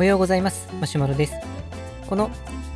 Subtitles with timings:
[0.00, 0.66] おはようございます。
[0.80, 1.34] マシュマロです。
[2.08, 2.30] この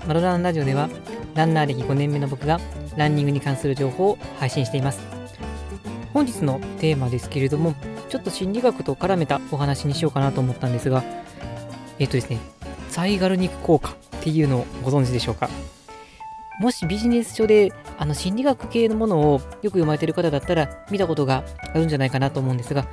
[0.07, 0.91] マロランラジオでは
[1.35, 2.61] ランナー歴5年目の僕が
[2.99, 5.01] ランニングに関する情報を配信しています。
[6.13, 7.75] 本日のテーマですけれども
[8.11, 11.03] ちょっと心理学と絡めたお話にしようかなと思ったんですが
[11.99, 12.41] えっ、とですね
[12.91, 15.49] サイガル肉効果っていうのをご存知でしょうか？
[16.61, 21.45] もしビジネス書であの心理学系のものをよく読まれている方だったら見たことが
[21.75, 22.87] あるんじゃないかなと思うんですが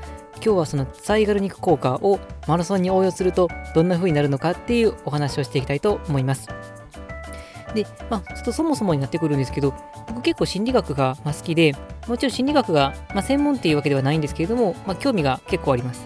[0.43, 6.47] 今日はそのサイガル肉効果をマラソンに応用するとどんな風になるのかっていうお話をしていきたいと思います。
[7.75, 9.73] で、まあ、ちょっとそもそもになってくるんですけど
[10.07, 11.73] 僕結構心理学が好きで
[12.07, 16.05] もちろん心理学が、まあ、専門っていうわけではないんですけれども、まあ、興味が結構あります。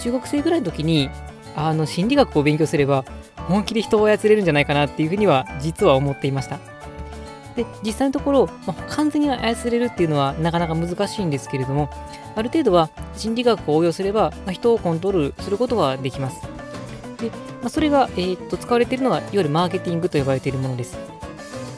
[0.00, 1.10] 中学生ぐらいの時に
[1.56, 3.04] あの心理学を勉強すれば
[3.50, 6.58] 本気で人を操れるんじゃないかなっていうふうには実は思っていました。
[7.56, 11.90] で実際のところ、まあ、完全に操れるっていうのはなかなか難しいんですけれども
[12.36, 16.40] ある程度は心理学を応用すれば、まあ、人をコントロールすることはできます。
[17.20, 20.96] で、まあ、それが、えー、っと使われているのがいわゆるマーケティングと呼ばれているものです。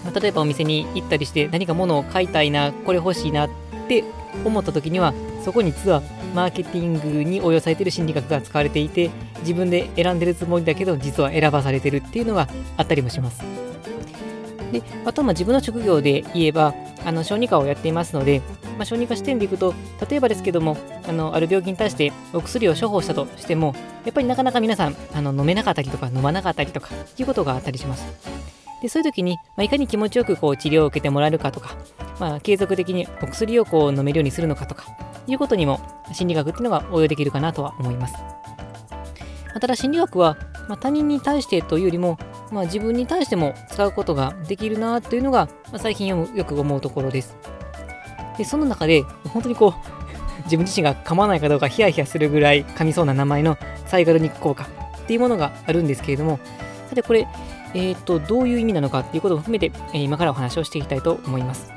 [0.04, 3.50] まあ、例えばお店に行ったりして何か物を買いたいなこれ欲しいなっ
[3.88, 4.04] て
[4.44, 5.14] 思った時には
[5.44, 6.02] そこに実は
[6.34, 9.10] マーケティングに応用されている心理学が使われていて
[9.42, 13.42] 自分で選んでるつもりだけど実は選ばされてるっていうのがあったりもします
[14.72, 18.40] であとはまあ自分の職業で言えばあの小児科をやっていますので、
[18.78, 19.74] まあ、小児科視点でいくと
[20.08, 20.76] 例えばですけども
[21.06, 28.06] あのある病気に対してお薬を処方したとしてもやっぱりなかなか皆さんあの飲めなかったりとか飲まなかったりとかいうことがあったりします
[28.80, 31.76] でそういう時に、まあ、いかに気持ちよくこう治療を受けてもらえるかとか、
[32.18, 34.86] まあ、継続的にお薬をこう飲めるようにするのかとか
[35.26, 35.80] いうことにも
[36.12, 38.41] 心理学っていうのが応用できるかなとは思います。
[39.52, 40.36] まあ、ただ心理学は、
[40.68, 42.18] ま、他人に対してというよりも、
[42.50, 47.36] まあ、自分に対しても使うことができるなというのが、ま、最近よく思うところです。
[48.38, 50.02] で、その中で本当にこう
[50.44, 56.38] 自分自身が噛まないかどうかヒヤヒヤするぐらい噛みそうな名前のサイガルニック効果っていうものがあるんですけれども、
[56.88, 57.28] さてこれ、
[57.74, 61.72] え、ー、と、どういう意味なのかっていうことも含めて、え、今からお話をしていきたいと思います。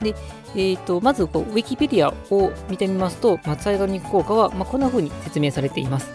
[0.00, 0.14] で、
[0.54, 6.10] えーと、まずこう、ウィキペディアを見てみますと、まあ、サイガルニック効果は、まあ、こんな風に説明されています。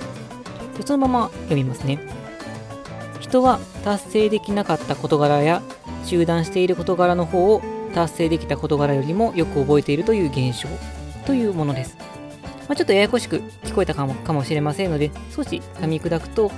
[0.78, 2.00] でそのまま読みますね。
[3.20, 5.62] 人は達成できなかった事柄や
[6.06, 7.62] 中断している事柄の方を
[7.94, 10.70] 達成できた事柄よりもよく覚えているという現象
[11.26, 11.98] というものです。
[12.68, 16.52] まあ、ちょっとややこしく聞こえたかもかもしれませんので、少し噛み砕くと、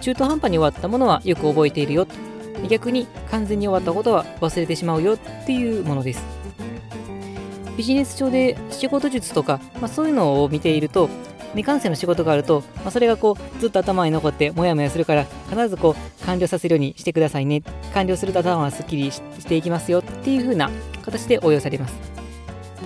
[0.00, 2.06] 中途半端に終わったものはよく覚えているよ。
[2.68, 6.37] 逆に完全に終わったことは忘れてしまうよっていうものです。
[7.78, 11.08] ビジネス書で仕事術とか、まあ、そういうのを見ていると、
[11.50, 17.62] 未完成の仕事があると、まあ、それがこうずっと頭に残ってモヤモヤするから必ずこう完了させるようにしてくださいね。
[17.94, 20.00] 完了すると頭はすっきりしていきますよ。
[20.00, 20.70] っていう風な
[21.02, 21.94] 形で応用されます。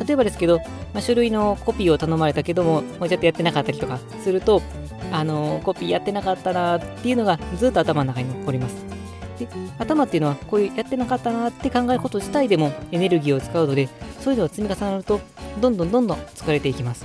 [0.07, 4.63] 例えばですけど、まあ、書類のコピーを頼まれたけどももうちょっとやってなかったりとかすると
[5.11, 8.75] あのコピーやってなかったなっていうのがずっと頭の中に残ります。
[9.39, 9.49] で
[9.79, 13.89] 頭っていうのはこういうやってなかったなって考えること自体でもエネルギーを使うので
[14.23, 15.21] そういうのが積み重なると
[15.61, 17.05] どんどんどんどん疲れていきます。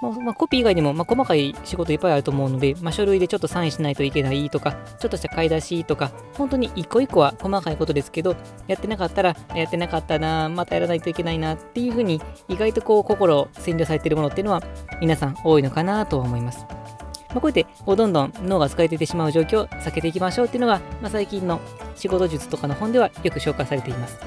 [0.00, 8.34] まあ、まあ、コピー以外にも、まあ、細かい仕事いっぱいあると思うので、まあ、書類でちょっとサインしないといけないとか、ちょっとした買い出しとか、本当に一個一個は細かいことですけど、
[8.66, 14.60] やってなかったら、やってなかったな、またやらないといけないなっていうふうに、意外とこう心を占領されているものっていうのは、
[15.00, 16.66] 皆さん多いのかなとは思います。
[17.32, 21.60] まあ、こうやってこうどんどん脳が疲れててしまう状況を避けていきましょうっていうのが、まあ、最近の
[21.94, 24.18] 仕事術とかの本ではよく紹介されています。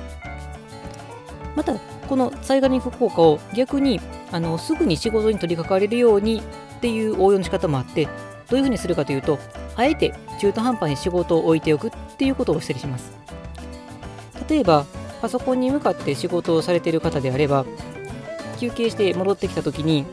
[1.56, 1.74] また、
[2.10, 4.00] このサイガニック効果を逆に
[4.32, 6.42] あのすぐに仕事に取り掛かれるように
[6.78, 8.12] っていう応用の仕方もあって、ど
[8.52, 9.40] ういうふうにするかというと、
[9.76, 13.12] あえて中途半端に仕事を置いておくっていうことをしたりします。
[14.50, 14.86] 例えば、
[15.22, 17.66] パソコンに向かって仕事をされている方であれば、
[18.60, 20.06] 休憩して戻ってきた時に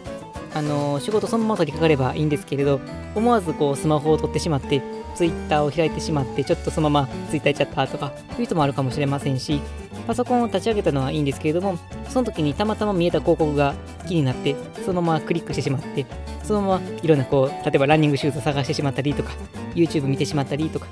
[0.55, 2.81] あの仕事そのまま取りかかればいいんですけれど、
[3.15, 4.83] 思わずこうスマホを取ってしまって、
[5.15, 9.61] ツイッターを開いてしまって、ちょっとそのままツイッター行っちゃったとかいう人もあるかもしれませんし、
[10.07, 13.75] パソコンを立ち上げたのはいいんですけれども、その時にたまたま見えた広告が
[14.07, 16.07] 気になって、そのままクリックしてしまって、
[16.43, 19.33] そのままいろんなこう、例えばランニングシューズを探してしまったりとか、
[19.75, 20.87] YouTube 見てしまったりとか、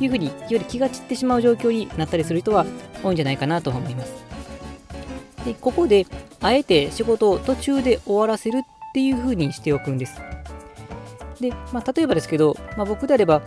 [0.00, 2.66] いうふうにより気が散ってしまう状況になったりする人は
[3.02, 4.12] 多いんじゃないかなと思います。
[5.44, 6.06] で、ここで、
[6.40, 10.20] あえて仕事を途中で終わらせるっていう風にしておくんです。
[11.40, 13.42] で、まあ、例えばですけど、まあ、僕であれば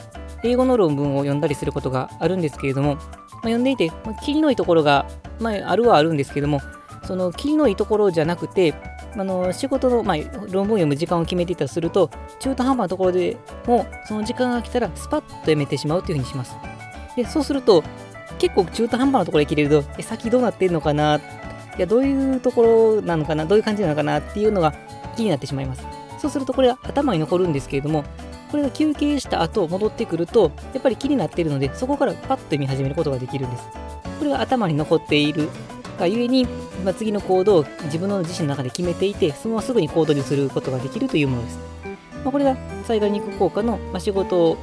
[0.45, 3.05] 英語の論文を読んだりすることがあるんですけれども、まあ、
[3.43, 5.05] 読んでいて、まあ、キリのいいところが、
[5.39, 6.61] まあ、あるはあるんですけども、
[7.05, 8.73] そのキリのいいところじゃなくて、
[9.17, 12.09] あの仕事の、まあ、論文を読む時間を決めていたとすると、
[12.39, 16.55] 中途半端なところでも、その時間が来たらスパッとやめてしまうというふうにします。
[17.15, 17.83] で、そうすると、
[18.39, 21.21] 結構中途半端なところで切れると、え、先どうなってんのかな、い
[21.77, 24.19] や、どういうところなのかな、どういう感じなのかな？
[24.19, 24.73] っていうのが
[25.15, 25.85] 気になってしまいます。
[26.19, 28.03] そうするとこれは頭に残るんですけれども、
[28.51, 33.63] これが休憩した後戻ってくると、やっぱり気になっているので、そこからパッと見始めることができるんです。
[34.19, 35.49] これが頭に残っている
[35.99, 36.45] がゆえに、
[36.83, 41.59] まあ、次の行動を自分の自身の中で決めていて、そのまますぐに行動にすることができるというものです。
[42.23, 42.55] まあ、これが
[42.85, 44.57] 災害肉効果の、まあ仕事を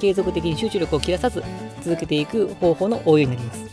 [0.00, 1.42] 継続的に集中力を切らさず
[1.82, 3.64] 続けていく方法の応用になります。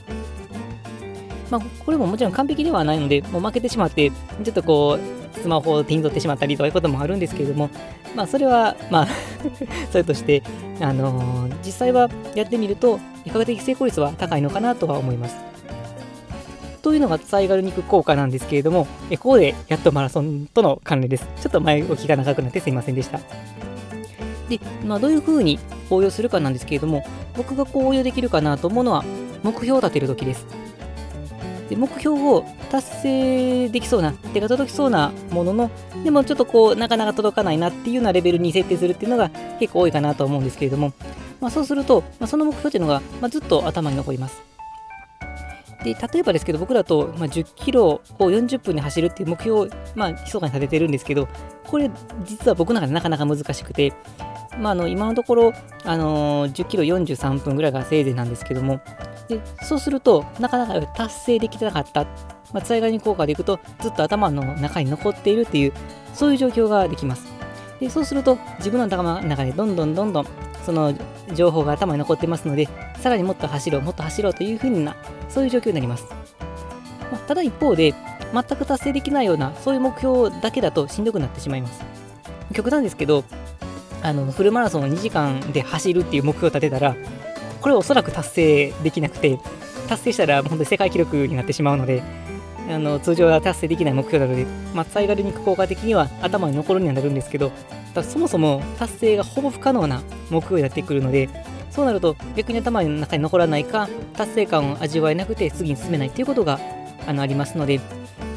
[1.49, 7.69] まあ、これももちろん完璧ではないので、もう負けてしまって、ちょっとこう、スマホを手に取ってしまったりということもあるんですけれども、
[8.15, 9.07] まあ、それは、まあ
[9.91, 10.43] それとして、
[10.79, 15.35] あのー、実際はやってみると、比較的成功率は高いのかなとは思います。
[16.81, 21.27] というのがサイガル肉効果なんですけれども、えここでやっとマラソンとの関連です。
[21.39, 23.19] ちょっと前置きが長くなってすいませんでした。
[24.49, 25.59] で、まあ、どういうふうに
[25.89, 27.05] 応用するかなんですけれども、
[27.37, 29.03] 僕がこう応用できるかなと思うのは、
[29.43, 30.45] 目標を立てるときです。
[31.71, 35.71] で目標を達成できそうな、手が届きそうなものの、
[36.03, 40.91] でもちょっとこう、なかなか届かないなっていうようなレベルに設定するっていうのが結構多いかなと思うんですけれども、
[41.39, 44.50] まあ、そうすると、まあ、その目標っていうのが、まあ、ずっと頭に残ります。
[45.83, 51.27] で、例えばですけど、僕だと、まあ、10キロを40分で走るっていう目標を、まあ、密かに立ててるんですけど、
[51.65, 51.89] これ、
[52.25, 53.93] 実は僕の中でなかなか難しくて、
[54.59, 55.53] まあ、あの今のところ、
[55.85, 58.81] あのー、10キロ43分ぐらいがせいぜいなんですけども、
[59.27, 62.03] でそうすると、なかなか達成できてなかった、
[62.53, 65.73] まあ、災害に効果でいくと、ずっと頭の中に残っているっていう、
[66.13, 67.27] そういう状況ができます。
[67.79, 70.27] でそうすると、自分の頭の中でどんどんどんどん、
[70.65, 70.93] その
[71.33, 72.67] 情報が頭に残ってますので、
[72.99, 74.95] さらにもっと走ろう、もっと走ろうというふうな、
[75.29, 76.05] そういう状況になります。
[77.11, 77.93] まあ、ただ一方で、
[78.33, 81.83] 全く達成できないような、そういう目標だけだとしんどくなってしまいます。
[82.53, 83.23] 極端ですけど、
[84.03, 86.95] あのフルマラソンを2時間で走るっていう目標を立てたら、
[87.61, 89.37] これおそらく達成できなくて、
[89.87, 92.01] 達成したら本当に世界記録になってしまうので、
[92.69, 97.51] あの通常は達成できない目標なので、まあ、サイガル肉効果的には頭に残るにはなるんですけど
[97.93, 101.29] だ、そもそも達成がほぼ不可能な目標になってくるので、
[101.69, 106.59] そうなると逆に頭の中に残らないか、達成感を味わえなくて次に進めないということが
[107.07, 107.79] あのありますので、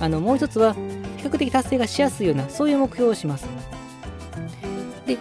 [0.00, 0.75] あのもう一つは
[1.17, 3.49] 比較的達成がしやすいような、そういう目標をします。
[5.06, 5.17] で、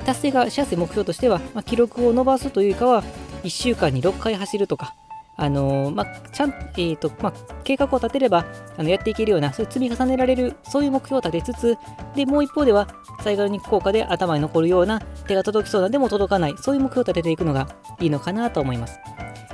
[0.00, 3.04] 達成がしやすい目標としては、まあ、記録を伸ばすというかは、
[3.44, 4.94] 1週間に6回走るとか、
[5.40, 7.32] あの、まあ、ちゃん、え、ー、と、まあ、
[7.64, 8.44] 計画を立てれば、
[8.76, 11.78] あの、やっていけるような、そういう積み重ねられる、そういう目標を立てつつ、
[12.14, 12.88] で、もう一方では、
[13.24, 17.68] 災害肉効果で頭に残るような、手が届きそうな、でも届かない、そういう目標を立てていくのが
[18.00, 19.00] いいのかなと思います。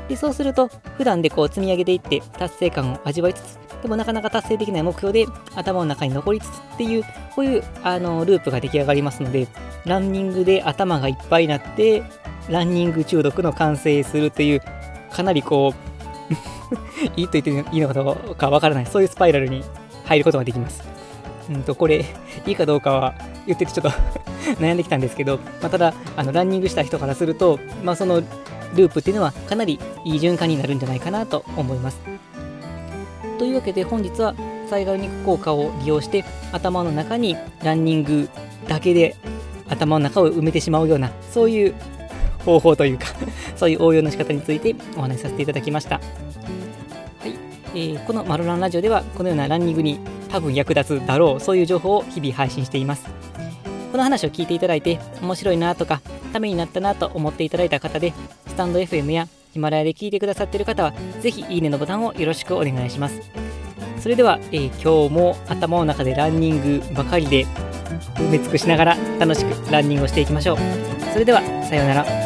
[0.08, 7.04] で、そうすると、普段でこう積み上げていって、達成感を味わいつつ、でもなかなか達成できない目標で、頭の中に残りつつっていう、
[7.36, 9.46] こういう、あの、ループが出来上がりますので、
[9.84, 12.02] ランニングで頭がいっぱいになって、
[12.48, 14.62] ランニング中毒の完成するという、
[15.16, 19.64] かなりこう いいと言っていいのかどうかわからない、そういうスパイラルに
[20.04, 20.82] 入ることができます。
[21.48, 22.04] うんと、これ、
[22.46, 23.14] いいかどうかは
[23.46, 23.90] 言っててちょっと
[24.60, 28.16] 悩んできたんですけど、まあ、ただ、あの、ランニングした人からすると、まあ、その
[28.74, 32.00] ループっていうのはかなりいい循環になるんじゃないかなと思います。
[33.38, 34.34] というわけで本日は
[34.68, 38.28] 災害肉効果を利用して頭の中にランニング
[38.66, 39.14] だけで
[39.68, 41.74] 頭の中を埋めてしまうようなそういう
[42.46, 43.06] 方法というか
[43.56, 45.96] そういう応用の仕方についてお話しさせていただきました。
[45.96, 46.00] は
[47.26, 47.34] い、
[47.74, 49.98] えー、このマロランラジオではこのようなランニングに
[50.30, 53.04] 多分役立つだろうそういう情報を日々配信しています。
[53.90, 56.00] この話を聞いていただいて面白いなとか
[56.32, 58.12] ためになったなと思っていただいた方で
[58.46, 63.20] スタンド FM やヒマラヤで聞いてくださっている方はぜひいいねのボタンをよろしくお願いします。
[64.00, 67.46] それでは、えー、今日も頭の中でランニングばかりで
[68.16, 70.58] 埋め尽くしながら楽しくランニングをしていきましょう。
[71.12, 72.25] それではさようなら。